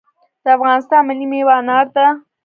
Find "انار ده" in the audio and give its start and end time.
1.59-2.07